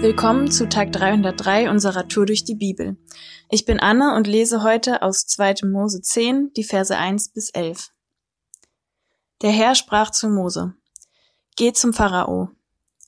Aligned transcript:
Willkommen 0.00 0.48
zu 0.48 0.68
Tag 0.68 0.92
303 0.92 1.68
unserer 1.68 2.06
Tour 2.06 2.24
durch 2.24 2.44
die 2.44 2.54
Bibel. 2.54 2.96
Ich 3.50 3.64
bin 3.64 3.80
Anne 3.80 4.14
und 4.14 4.28
lese 4.28 4.62
heute 4.62 5.02
aus 5.02 5.26
2. 5.26 5.66
Mose 5.66 6.00
10, 6.00 6.52
die 6.56 6.62
Verse 6.62 6.96
1 6.96 7.32
bis 7.32 7.50
11. 7.50 7.90
Der 9.42 9.50
Herr 9.50 9.74
sprach 9.74 10.12
zu 10.12 10.28
Mose, 10.28 10.74
Geh 11.56 11.72
zum 11.72 11.92
Pharao. 11.92 12.50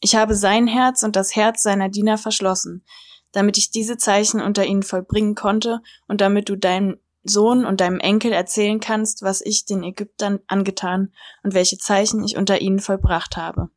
Ich 0.01 0.17
habe 0.17 0.35
sein 0.35 0.67
Herz 0.67 1.05
und 1.05 1.15
das 1.15 1.37
Herz 1.37 1.63
seiner 1.63 1.91
Diener 1.91 2.19
verschlossen, 2.19 2.85
damit 3.31 3.57
ich 3.57 3.71
diese 3.71 3.97
Zeichen 3.97 4.41
unter 4.41 4.67
ihnen 4.67 4.83
vollbringen 4.83 5.37
konnte 5.37 5.83
und 6.09 6.21
damit 6.21 6.49
du 6.49 6.57
deinem 6.57 6.99
Sohn 7.23 7.67
und 7.67 7.81
deinem 7.81 8.01
Enkel 8.01 8.33
erzählen 8.33 8.81
kannst, 8.81 9.23
was 9.23 9.43
ich 9.43 9.65
den 9.65 9.85
Ägyptern 9.85 10.41
angetan 10.49 11.13
und 11.45 11.55
welche 11.55 11.79
Zeichen 11.79 12.25
ich 12.25 12.37
unter 12.37 12.61
ihnen 12.61 12.81
vollbracht 12.81 13.37
habe. 13.37 13.71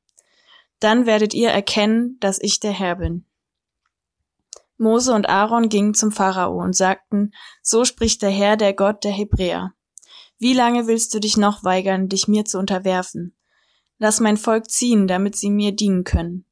Dann 0.84 1.05
werdet 1.05 1.34
ihr 1.34 1.50
erkennen, 1.50 2.18
dass 2.20 2.42
ich 2.42 2.60
der 2.60 2.73
Herr 2.73 2.98
bin. 2.98 3.23
Mose 4.78 5.14
und 5.14 5.30
Aaron 5.30 5.70
gingen 5.70 5.94
zum 5.94 6.12
Pharao 6.12 6.62
und 6.62 6.76
sagten, 6.76 7.32
so 7.62 7.86
spricht 7.86 8.22
der 8.22 8.32
Herr, 8.32 8.58
der 8.58 8.73
Gott 8.73 9.06
der 9.06 9.14
Hebräer. 9.14 9.72
Wie 10.40 10.52
lange 10.52 10.86
willst 10.86 11.14
du 11.14 11.20
dich 11.20 11.38
noch 11.38 11.64
weigern, 11.64 12.09
dich 12.09 12.28
mir 12.28 12.44
zu 12.44 12.59
unterwerfen? 12.59 13.34
Lass 13.98 14.20
mein 14.20 14.36
Volk 14.36 14.70
ziehen, 14.70 15.08
damit 15.08 15.38
sie 15.38 15.50
mir 15.50 15.72
dienen 15.72 16.04
können. 16.04 16.44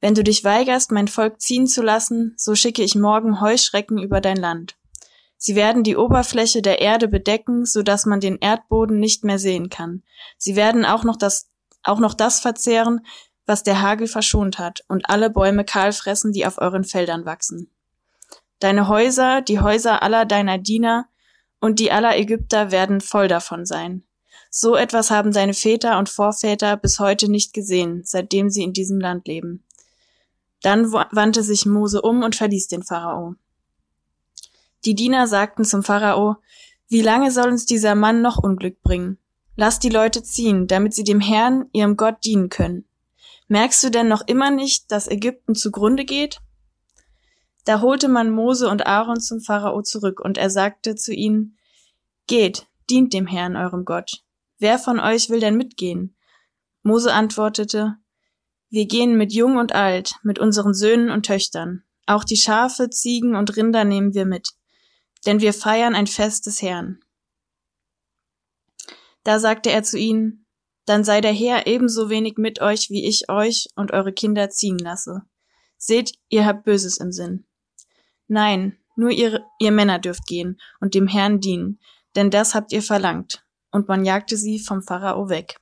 Wenn 0.00 0.14
du 0.14 0.22
dich 0.22 0.44
weigerst, 0.44 0.92
mein 0.92 1.08
Volk 1.08 1.40
ziehen 1.40 1.66
zu 1.66 1.82
lassen, 1.82 2.34
so 2.36 2.54
schicke 2.54 2.84
ich 2.84 2.94
morgen 2.94 3.40
Heuschrecken 3.40 3.98
über 3.98 4.20
dein 4.20 4.36
Land. 4.36 4.76
Sie 5.36 5.56
werden 5.56 5.82
die 5.82 5.96
Oberfläche 5.96 6.62
der 6.62 6.80
Erde 6.80 7.08
bedecken, 7.08 7.64
so 7.64 7.82
dass 7.82 8.06
man 8.06 8.20
den 8.20 8.38
Erdboden 8.38 9.00
nicht 9.00 9.24
mehr 9.24 9.40
sehen 9.40 9.68
kann. 9.68 10.04
Sie 10.38 10.54
werden 10.54 10.84
auch 10.84 11.02
noch 11.02 11.16
das, 11.16 11.50
auch 11.82 11.98
noch 11.98 12.14
das 12.14 12.38
verzehren, 12.38 13.00
was 13.46 13.62
der 13.62 13.82
Hagel 13.82 14.06
verschont 14.06 14.58
hat, 14.58 14.84
und 14.88 15.08
alle 15.08 15.30
Bäume 15.30 15.64
kahl 15.64 15.92
fressen, 15.92 16.32
die 16.32 16.46
auf 16.46 16.58
euren 16.58 16.84
Feldern 16.84 17.24
wachsen. 17.24 17.70
Deine 18.58 18.88
Häuser, 18.88 19.42
die 19.42 19.60
Häuser 19.60 20.02
aller 20.02 20.24
deiner 20.24 20.58
Diener 20.58 21.06
und 21.60 21.78
die 21.78 21.92
aller 21.92 22.16
Ägypter 22.16 22.70
werden 22.70 23.00
voll 23.00 23.28
davon 23.28 23.66
sein. 23.66 24.04
So 24.50 24.76
etwas 24.76 25.10
haben 25.10 25.32
deine 25.32 25.54
Väter 25.54 25.98
und 25.98 26.08
Vorväter 26.08 26.76
bis 26.76 27.00
heute 27.00 27.30
nicht 27.30 27.52
gesehen, 27.52 28.02
seitdem 28.04 28.50
sie 28.50 28.62
in 28.62 28.72
diesem 28.72 29.00
Land 29.00 29.26
leben. 29.26 29.64
Dann 30.62 30.92
wandte 30.92 31.42
sich 31.42 31.66
Mose 31.66 32.00
um 32.00 32.22
und 32.22 32.36
verließ 32.36 32.68
den 32.68 32.82
Pharao. 32.82 33.34
Die 34.84 34.94
Diener 34.94 35.26
sagten 35.26 35.64
zum 35.64 35.82
Pharao, 35.82 36.36
wie 36.88 37.02
lange 37.02 37.30
soll 37.30 37.48
uns 37.48 37.66
dieser 37.66 37.94
Mann 37.94 38.22
noch 38.22 38.38
Unglück 38.38 38.80
bringen? 38.82 39.18
Lass 39.56 39.78
die 39.78 39.88
Leute 39.88 40.22
ziehen, 40.22 40.66
damit 40.66 40.94
sie 40.94 41.04
dem 41.04 41.20
Herrn, 41.20 41.66
ihrem 41.72 41.96
Gott, 41.96 42.24
dienen 42.24 42.48
können. 42.48 42.84
Merkst 43.48 43.82
du 43.82 43.90
denn 43.90 44.08
noch 44.08 44.22
immer 44.26 44.50
nicht, 44.50 44.90
dass 44.90 45.08
Ägypten 45.08 45.54
zugrunde 45.54 46.04
geht? 46.04 46.40
Da 47.64 47.80
holte 47.80 48.08
man 48.08 48.30
Mose 48.30 48.68
und 48.68 48.86
Aaron 48.86 49.20
zum 49.20 49.40
Pharao 49.40 49.82
zurück, 49.82 50.20
und 50.20 50.38
er 50.38 50.50
sagte 50.50 50.96
zu 50.96 51.12
ihnen, 51.12 51.56
Geht, 52.26 52.66
dient 52.90 53.12
dem 53.12 53.26
Herrn, 53.26 53.56
eurem 53.56 53.84
Gott. 53.84 54.24
Wer 54.58 54.78
von 54.78 54.98
euch 55.00 55.30
will 55.30 55.40
denn 55.40 55.56
mitgehen? 55.56 56.16
Mose 56.82 57.12
antwortete, 57.12 57.96
Wir 58.70 58.86
gehen 58.86 59.16
mit 59.16 59.32
Jung 59.32 59.56
und 59.56 59.74
Alt, 59.74 60.14
mit 60.22 60.38
unseren 60.38 60.74
Söhnen 60.74 61.10
und 61.10 61.26
Töchtern. 61.26 61.84
Auch 62.06 62.24
die 62.24 62.36
Schafe, 62.36 62.90
Ziegen 62.90 63.34
und 63.34 63.56
Rinder 63.56 63.84
nehmen 63.84 64.14
wir 64.14 64.26
mit, 64.26 64.50
denn 65.26 65.40
wir 65.40 65.54
feiern 65.54 65.94
ein 65.94 66.06
Fest 66.06 66.46
des 66.46 66.60
Herrn. 66.60 67.00
Da 69.22 69.38
sagte 69.38 69.70
er 69.70 69.82
zu 69.82 69.98
ihnen, 69.98 70.43
dann 70.86 71.04
sei 71.04 71.20
der 71.20 71.32
Herr 71.32 71.66
ebenso 71.66 72.10
wenig 72.10 72.36
mit 72.36 72.60
euch, 72.60 72.90
wie 72.90 73.06
ich 73.06 73.30
euch 73.30 73.68
und 73.74 73.92
eure 73.92 74.12
Kinder 74.12 74.50
ziehen 74.50 74.78
lasse. 74.78 75.22
Seht, 75.76 76.12
ihr 76.28 76.46
habt 76.46 76.64
Böses 76.64 76.98
im 76.98 77.12
Sinn. 77.12 77.46
Nein, 78.26 78.78
nur 78.96 79.10
ihr, 79.10 79.44
ihr 79.58 79.72
Männer 79.72 79.98
dürft 79.98 80.26
gehen 80.26 80.60
und 80.80 80.94
dem 80.94 81.06
Herrn 81.06 81.40
dienen, 81.40 81.80
denn 82.16 82.30
das 82.30 82.54
habt 82.54 82.72
ihr 82.72 82.82
verlangt. 82.82 83.44
Und 83.70 83.88
man 83.88 84.04
jagte 84.04 84.36
sie 84.36 84.60
vom 84.60 84.82
Pharao 84.82 85.28
weg. 85.28 85.56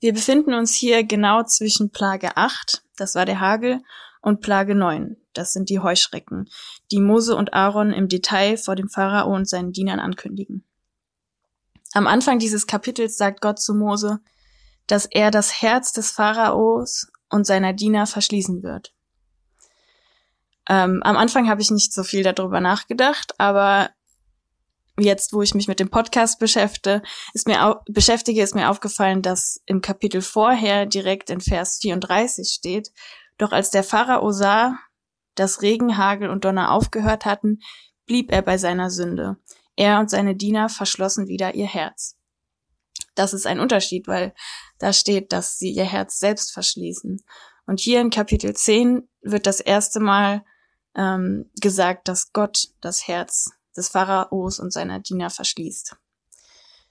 Wir 0.00 0.12
befinden 0.12 0.54
uns 0.54 0.74
hier 0.74 1.04
genau 1.04 1.42
zwischen 1.44 1.90
Plage 1.90 2.36
8, 2.36 2.82
das 2.96 3.14
war 3.14 3.26
der 3.26 3.40
Hagel, 3.40 3.80
und 4.20 4.40
Plage 4.40 4.74
9, 4.74 5.16
das 5.32 5.52
sind 5.52 5.70
die 5.70 5.80
Heuschrecken, 5.80 6.48
die 6.90 7.00
Mose 7.00 7.34
und 7.36 7.54
Aaron 7.54 7.92
im 7.92 8.08
Detail 8.08 8.56
vor 8.56 8.76
dem 8.76 8.88
Pharao 8.88 9.32
und 9.32 9.48
seinen 9.48 9.72
Dienern 9.72 10.00
ankündigen. 10.00 10.67
Am 11.98 12.06
Anfang 12.06 12.38
dieses 12.38 12.68
Kapitels 12.68 13.16
sagt 13.16 13.40
Gott 13.40 13.58
zu 13.58 13.74
Mose, 13.74 14.20
dass 14.86 15.04
er 15.04 15.32
das 15.32 15.60
Herz 15.60 15.92
des 15.92 16.12
Pharaos 16.12 17.08
und 17.28 17.44
seiner 17.44 17.72
Diener 17.72 18.06
verschließen 18.06 18.62
wird. 18.62 18.94
Ähm, 20.68 21.02
am 21.02 21.16
Anfang 21.16 21.48
habe 21.48 21.60
ich 21.60 21.72
nicht 21.72 21.92
so 21.92 22.04
viel 22.04 22.22
darüber 22.22 22.60
nachgedacht, 22.60 23.34
aber 23.38 23.90
jetzt, 24.96 25.32
wo 25.32 25.42
ich 25.42 25.56
mich 25.56 25.66
mit 25.66 25.80
dem 25.80 25.90
Podcast 25.90 26.38
beschäftige, 26.38 27.02
ist 27.34 27.48
mir, 27.48 27.80
beschäftige, 27.88 28.44
ist 28.44 28.54
mir 28.54 28.70
aufgefallen, 28.70 29.20
dass 29.20 29.60
im 29.66 29.80
Kapitel 29.80 30.22
vorher 30.22 30.86
direkt 30.86 31.30
in 31.30 31.40
Vers 31.40 31.78
34 31.82 32.48
steht, 32.48 32.92
doch 33.38 33.50
als 33.50 33.70
der 33.70 33.82
Pharao 33.82 34.30
sah, 34.30 34.78
dass 35.34 35.62
Regen, 35.62 35.98
Hagel 35.98 36.30
und 36.30 36.44
Donner 36.44 36.70
aufgehört 36.70 37.24
hatten, 37.24 37.58
blieb 38.06 38.30
er 38.30 38.42
bei 38.42 38.56
seiner 38.56 38.88
Sünde. 38.88 39.36
Er 39.78 40.00
und 40.00 40.10
seine 40.10 40.34
Diener 40.34 40.68
verschlossen 40.68 41.28
wieder 41.28 41.54
ihr 41.54 41.68
Herz. 41.68 42.16
Das 43.14 43.32
ist 43.32 43.46
ein 43.46 43.60
Unterschied, 43.60 44.08
weil 44.08 44.34
da 44.78 44.92
steht, 44.92 45.32
dass 45.32 45.56
sie 45.60 45.70
ihr 45.70 45.84
Herz 45.84 46.18
selbst 46.18 46.52
verschließen. 46.52 47.22
Und 47.64 47.78
hier 47.78 48.00
in 48.00 48.10
Kapitel 48.10 48.56
10 48.56 49.08
wird 49.22 49.46
das 49.46 49.60
erste 49.60 50.00
Mal 50.00 50.44
ähm, 50.96 51.48
gesagt, 51.60 52.08
dass 52.08 52.32
Gott 52.32 52.70
das 52.80 53.06
Herz 53.06 53.52
des 53.76 53.88
Pharaos 53.88 54.58
und 54.58 54.72
seiner 54.72 54.98
Diener 54.98 55.30
verschließt. 55.30 55.94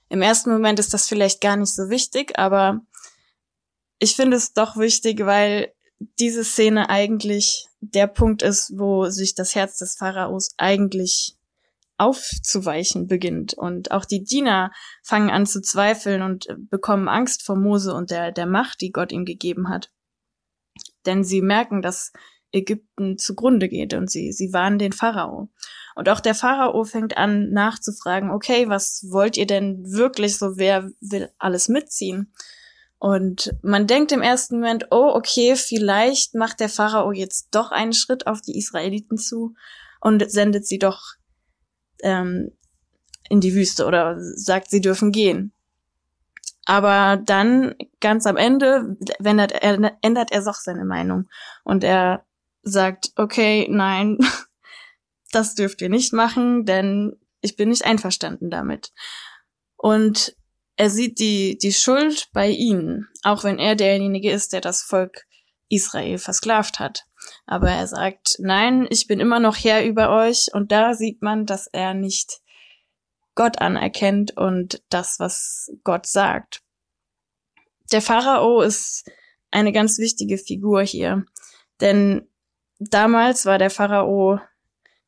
Im 0.08 0.22
ersten 0.22 0.50
Moment 0.50 0.78
ist 0.78 0.94
das 0.94 1.06
vielleicht 1.06 1.42
gar 1.42 1.56
nicht 1.56 1.74
so 1.74 1.90
wichtig, 1.90 2.38
aber 2.38 2.80
ich 3.98 4.16
finde 4.16 4.38
es 4.38 4.54
doch 4.54 4.78
wichtig, 4.78 5.26
weil 5.26 5.74
diese 6.18 6.42
Szene 6.42 6.88
eigentlich 6.88 7.66
der 7.80 8.06
Punkt 8.06 8.40
ist, 8.40 8.78
wo 8.78 9.10
sich 9.10 9.34
das 9.34 9.54
Herz 9.54 9.76
des 9.76 9.96
Pharaos 9.96 10.54
eigentlich 10.56 11.37
aufzuweichen 11.98 13.06
beginnt. 13.06 13.54
Und 13.54 13.90
auch 13.90 14.04
die 14.04 14.24
Diener 14.24 14.72
fangen 15.02 15.30
an 15.30 15.46
zu 15.46 15.60
zweifeln 15.60 16.22
und 16.22 16.46
bekommen 16.70 17.08
Angst 17.08 17.42
vor 17.42 17.56
Mose 17.56 17.92
und 17.92 18.10
der, 18.10 18.32
der 18.32 18.46
Macht, 18.46 18.80
die 18.80 18.92
Gott 18.92 19.12
ihm 19.12 19.24
gegeben 19.24 19.68
hat. 19.68 19.90
Denn 21.04 21.24
sie 21.24 21.42
merken, 21.42 21.82
dass 21.82 22.12
Ägypten 22.52 23.18
zugrunde 23.18 23.68
geht 23.68 23.92
und 23.94 24.10
sie, 24.10 24.32
sie 24.32 24.52
warnen 24.52 24.78
den 24.78 24.92
Pharao. 24.92 25.50
Und 25.94 26.08
auch 26.08 26.20
der 26.20 26.34
Pharao 26.34 26.84
fängt 26.84 27.16
an 27.16 27.50
nachzufragen, 27.50 28.30
okay, 28.30 28.68
was 28.68 29.04
wollt 29.10 29.36
ihr 29.36 29.46
denn 29.46 29.82
wirklich 29.84 30.38
so, 30.38 30.56
wer 30.56 30.90
will 31.00 31.30
alles 31.38 31.68
mitziehen? 31.68 32.32
Und 32.98 33.54
man 33.62 33.86
denkt 33.86 34.10
im 34.12 34.22
ersten 34.22 34.56
Moment, 34.56 34.86
oh, 34.90 35.12
okay, 35.14 35.54
vielleicht 35.56 36.34
macht 36.34 36.60
der 36.60 36.68
Pharao 36.68 37.12
jetzt 37.12 37.48
doch 37.52 37.70
einen 37.70 37.92
Schritt 37.92 38.26
auf 38.26 38.40
die 38.40 38.58
Israeliten 38.58 39.18
zu 39.18 39.54
und 40.00 40.28
sendet 40.30 40.66
sie 40.66 40.78
doch 40.78 41.14
ähm, 42.02 42.52
in 43.28 43.40
die 43.40 43.54
Wüste 43.54 43.86
oder 43.86 44.16
sagt, 44.18 44.70
sie 44.70 44.80
dürfen 44.80 45.12
gehen. 45.12 45.52
Aber 46.64 47.16
dann, 47.16 47.74
ganz 48.00 48.26
am 48.26 48.36
Ende, 48.36 48.96
ändert 49.24 49.52
er, 49.52 49.96
ändert 50.02 50.32
er 50.32 50.44
doch 50.44 50.56
seine 50.56 50.84
Meinung. 50.84 51.28
Und 51.64 51.82
er 51.82 52.26
sagt, 52.62 53.12
okay, 53.16 53.66
nein, 53.70 54.18
das 55.32 55.54
dürft 55.54 55.80
ihr 55.80 55.88
nicht 55.88 56.12
machen, 56.12 56.64
denn 56.64 57.16
ich 57.40 57.56
bin 57.56 57.70
nicht 57.70 57.84
einverstanden 57.84 58.50
damit. 58.50 58.92
Und 59.76 60.36
er 60.76 60.90
sieht 60.90 61.18
die, 61.18 61.58
die 61.58 61.72
Schuld 61.72 62.28
bei 62.32 62.50
ihnen, 62.50 63.08
auch 63.22 63.44
wenn 63.44 63.58
er 63.58 63.74
derjenige 63.74 64.30
ist, 64.30 64.52
der 64.52 64.60
das 64.60 64.82
Volk 64.82 65.26
Israel 65.68 66.18
versklavt 66.18 66.78
hat. 66.78 67.04
Aber 67.46 67.70
er 67.70 67.86
sagt, 67.86 68.36
nein, 68.38 68.86
ich 68.90 69.06
bin 69.06 69.20
immer 69.20 69.40
noch 69.40 69.56
Herr 69.56 69.84
über 69.84 70.10
euch. 70.10 70.48
Und 70.52 70.72
da 70.72 70.94
sieht 70.94 71.22
man, 71.22 71.46
dass 71.46 71.66
er 71.66 71.94
nicht 71.94 72.40
Gott 73.34 73.60
anerkennt 73.60 74.36
und 74.36 74.82
das, 74.88 75.20
was 75.20 75.70
Gott 75.84 76.06
sagt. 76.06 76.62
Der 77.92 78.02
Pharao 78.02 78.60
ist 78.60 79.08
eine 79.50 79.72
ganz 79.72 79.98
wichtige 79.98 80.38
Figur 80.38 80.82
hier. 80.82 81.24
Denn 81.80 82.28
damals 82.78 83.46
war 83.46 83.58
der 83.58 83.70
Pharao 83.70 84.40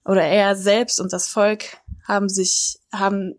oder 0.05 0.23
er 0.23 0.57
selbst 0.57 1.01
und 1.01 1.13
das 1.13 1.29
Volk 1.29 1.79
haben 2.07 2.29
sich, 2.29 2.79
haben 2.93 3.39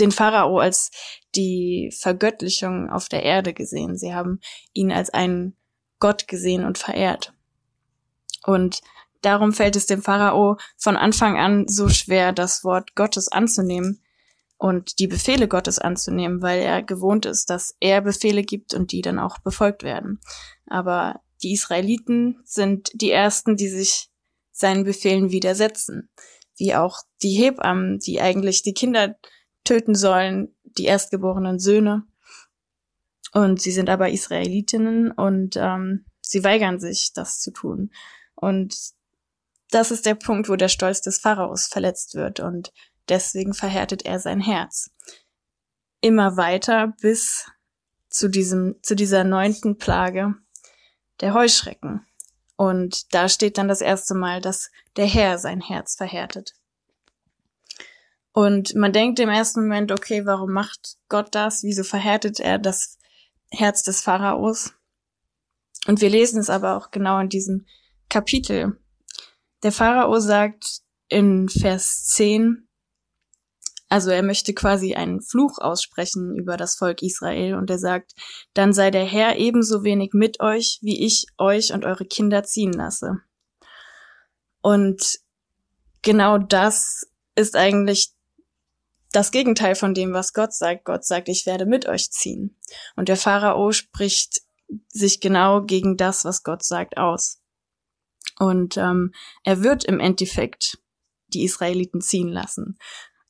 den 0.00 0.12
Pharao 0.12 0.58
als 0.58 0.90
die 1.34 1.90
Vergöttlichung 1.98 2.90
auf 2.90 3.08
der 3.08 3.22
Erde 3.22 3.54
gesehen. 3.54 3.96
Sie 3.96 4.14
haben 4.14 4.40
ihn 4.72 4.92
als 4.92 5.10
einen 5.10 5.56
Gott 5.98 6.28
gesehen 6.28 6.64
und 6.64 6.78
verehrt. 6.78 7.32
Und 8.44 8.80
darum 9.22 9.52
fällt 9.52 9.76
es 9.76 9.86
dem 9.86 10.02
Pharao 10.02 10.56
von 10.76 10.96
Anfang 10.96 11.38
an 11.38 11.68
so 11.68 11.88
schwer, 11.88 12.32
das 12.32 12.64
Wort 12.64 12.94
Gottes 12.94 13.28
anzunehmen 13.28 14.02
und 14.58 14.98
die 15.00 15.08
Befehle 15.08 15.48
Gottes 15.48 15.78
anzunehmen, 15.78 16.40
weil 16.42 16.60
er 16.60 16.82
gewohnt 16.82 17.26
ist, 17.26 17.50
dass 17.50 17.74
er 17.80 18.00
Befehle 18.00 18.42
gibt 18.42 18.74
und 18.74 18.92
die 18.92 19.02
dann 19.02 19.18
auch 19.18 19.38
befolgt 19.38 19.82
werden. 19.82 20.20
Aber 20.66 21.20
die 21.42 21.52
Israeliten 21.52 22.40
sind 22.44 22.90
die 22.94 23.10
ersten, 23.10 23.56
die 23.56 23.68
sich 23.68 24.08
seinen 24.52 24.84
Befehlen 24.84 25.32
widersetzen. 25.32 26.10
Wie 26.56 26.74
auch 26.74 27.00
die 27.22 27.32
Hebammen, 27.32 27.98
die 27.98 28.20
eigentlich 28.20 28.62
die 28.62 28.74
Kinder 28.74 29.16
töten 29.64 29.94
sollen, 29.94 30.54
die 30.62 30.84
erstgeborenen 30.84 31.58
Söhne. 31.58 32.04
Und 33.32 33.60
sie 33.60 33.72
sind 33.72 33.88
aber 33.88 34.10
Israelitinnen 34.10 35.10
und 35.10 35.56
ähm, 35.56 36.04
sie 36.20 36.44
weigern 36.44 36.78
sich, 36.78 37.12
das 37.14 37.40
zu 37.40 37.50
tun. 37.50 37.90
Und 38.42 38.76
das 39.70 39.92
ist 39.92 40.04
der 40.04 40.16
Punkt, 40.16 40.48
wo 40.48 40.56
der 40.56 40.68
Stolz 40.68 41.00
des 41.00 41.18
Pharaos 41.20 41.66
verletzt 41.66 42.16
wird 42.16 42.40
und 42.40 42.72
deswegen 43.08 43.54
verhärtet 43.54 44.04
er 44.04 44.18
sein 44.18 44.40
Herz. 44.40 44.90
Immer 46.00 46.36
weiter 46.36 46.92
bis 47.00 47.46
zu 48.08 48.28
diesem, 48.28 48.74
zu 48.82 48.96
dieser 48.96 49.22
neunten 49.22 49.78
Plage 49.78 50.34
der 51.20 51.34
Heuschrecken. 51.34 52.04
Und 52.56 53.14
da 53.14 53.28
steht 53.28 53.58
dann 53.58 53.68
das 53.68 53.80
erste 53.80 54.14
Mal, 54.14 54.40
dass 54.40 54.72
der 54.96 55.06
Herr 55.06 55.38
sein 55.38 55.60
Herz 55.60 55.94
verhärtet. 55.94 56.54
Und 58.32 58.74
man 58.74 58.92
denkt 58.92 59.20
im 59.20 59.28
ersten 59.28 59.60
Moment, 59.60 59.92
okay, 59.92 60.26
warum 60.26 60.50
macht 60.50 60.96
Gott 61.08 61.32
das? 61.36 61.62
Wieso 61.62 61.84
verhärtet 61.84 62.40
er 62.40 62.58
das 62.58 62.98
Herz 63.52 63.84
des 63.84 64.00
Pharaos? 64.00 64.72
Und 65.86 66.00
wir 66.00 66.10
lesen 66.10 66.40
es 66.40 66.50
aber 66.50 66.76
auch 66.76 66.90
genau 66.90 67.20
in 67.20 67.28
diesem 67.28 67.66
Kapitel. 68.12 68.78
Der 69.62 69.72
Pharao 69.72 70.20
sagt 70.20 70.82
in 71.08 71.48
Vers 71.48 72.04
10, 72.08 72.68
also 73.88 74.10
er 74.10 74.22
möchte 74.22 74.52
quasi 74.52 74.94
einen 74.94 75.22
Fluch 75.22 75.56
aussprechen 75.58 76.36
über 76.36 76.58
das 76.58 76.74
Volk 76.74 77.00
Israel 77.00 77.54
und 77.54 77.70
er 77.70 77.78
sagt, 77.78 78.12
dann 78.52 78.74
sei 78.74 78.90
der 78.90 79.06
Herr 79.06 79.38
ebenso 79.38 79.82
wenig 79.82 80.10
mit 80.12 80.40
euch, 80.40 80.78
wie 80.82 81.02
ich 81.06 81.24
euch 81.38 81.72
und 81.72 81.86
eure 81.86 82.04
Kinder 82.04 82.44
ziehen 82.44 82.74
lasse. 82.74 83.16
Und 84.60 85.18
genau 86.02 86.36
das 86.36 87.06
ist 87.34 87.56
eigentlich 87.56 88.12
das 89.10 89.30
Gegenteil 89.30 89.74
von 89.74 89.94
dem, 89.94 90.12
was 90.12 90.34
Gott 90.34 90.52
sagt. 90.52 90.84
Gott 90.84 91.06
sagt, 91.06 91.30
ich 91.30 91.46
werde 91.46 91.64
mit 91.64 91.86
euch 91.86 92.10
ziehen. 92.10 92.58
Und 92.94 93.08
der 93.08 93.16
Pharao 93.16 93.72
spricht 93.72 94.42
sich 94.88 95.20
genau 95.20 95.62
gegen 95.62 95.96
das, 95.96 96.26
was 96.26 96.42
Gott 96.42 96.62
sagt, 96.62 96.98
aus. 96.98 97.41
Und 98.38 98.76
ähm, 98.76 99.12
er 99.44 99.62
wird 99.62 99.84
im 99.84 100.00
Endeffekt 100.00 100.78
die 101.28 101.44
Israeliten 101.44 102.00
ziehen 102.00 102.28
lassen. 102.28 102.78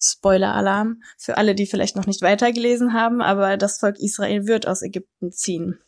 Spoiler-Alarm 0.01 1.03
für 1.17 1.37
alle, 1.37 1.55
die 1.55 1.67
vielleicht 1.67 1.97
noch 1.97 2.07
nicht 2.07 2.23
weitergelesen 2.23 2.93
haben, 2.93 3.23
aber 3.23 3.57
das 3.57 3.79
Volk 3.79 3.99
Israel 4.01 4.47
wird 4.47 4.67
aus 4.67 4.83
Ägypten 4.83 5.31
ziehen. 5.31 5.79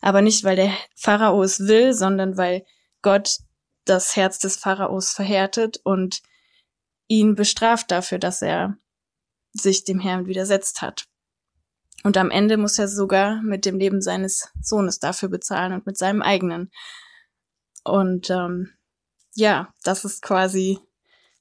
Aber 0.00 0.22
nicht, 0.22 0.44
weil 0.44 0.56
der 0.56 0.72
Pharao 0.94 1.42
es 1.42 1.60
will, 1.60 1.94
sondern 1.94 2.36
weil 2.36 2.64
Gott 3.02 3.38
das 3.84 4.16
Herz 4.16 4.38
des 4.38 4.56
Pharaos 4.56 5.12
verhärtet 5.12 5.80
und 5.82 6.20
ihn 7.08 7.34
bestraft 7.34 7.90
dafür, 7.90 8.18
dass 8.18 8.42
er 8.42 8.76
sich 9.52 9.84
dem 9.84 9.98
Herrn 9.98 10.26
widersetzt 10.26 10.82
hat. 10.82 11.06
Und 12.04 12.16
am 12.16 12.30
Ende 12.30 12.58
muss 12.58 12.78
er 12.78 12.86
sogar 12.86 13.42
mit 13.42 13.64
dem 13.64 13.78
Leben 13.78 14.00
seines 14.00 14.50
Sohnes 14.60 15.00
dafür 15.00 15.28
bezahlen 15.28 15.72
und 15.72 15.86
mit 15.86 15.96
seinem 15.96 16.22
eigenen. 16.22 16.70
Und 17.88 18.30
ähm, 18.30 18.70
ja, 19.34 19.72
das 19.82 20.04
ist 20.04 20.22
quasi 20.22 20.78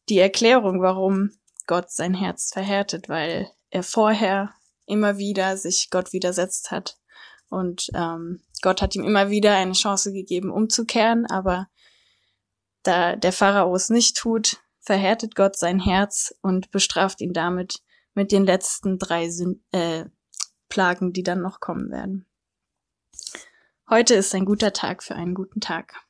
die 0.09 0.19
Erklärung, 0.19 0.81
warum 0.81 1.31
Gott 1.67 1.91
sein 1.91 2.13
Herz 2.13 2.51
verhärtet, 2.51 3.09
weil 3.09 3.51
er 3.69 3.83
vorher 3.83 4.53
immer 4.85 5.17
wieder 5.17 5.57
sich 5.57 5.89
Gott 5.89 6.13
widersetzt 6.13 6.71
hat. 6.71 6.97
Und 7.49 7.89
ähm, 7.93 8.41
Gott 8.61 8.81
hat 8.81 8.95
ihm 8.95 9.03
immer 9.03 9.29
wieder 9.29 9.55
eine 9.55 9.73
Chance 9.73 10.13
gegeben, 10.13 10.51
umzukehren, 10.51 11.25
aber 11.25 11.67
da 12.83 13.15
der 13.15 13.33
Pharao 13.33 13.75
es 13.75 13.89
nicht 13.89 14.17
tut, 14.17 14.57
verhärtet 14.79 15.35
Gott 15.35 15.57
sein 15.57 15.79
Herz 15.79 16.33
und 16.41 16.71
bestraft 16.71 17.21
ihn 17.21 17.33
damit 17.33 17.81
mit 18.13 18.31
den 18.31 18.45
letzten 18.45 18.97
drei 18.97 19.29
Sün 19.29 19.63
äh, 19.71 20.05
Plagen, 20.69 21.13
die 21.13 21.23
dann 21.23 21.41
noch 21.41 21.59
kommen 21.59 21.91
werden. 21.91 22.25
Heute 23.89 24.15
ist 24.15 24.33
ein 24.35 24.45
guter 24.45 24.73
Tag 24.73 25.03
für 25.03 25.15
einen 25.15 25.33
guten 25.33 25.61
Tag. 25.61 26.01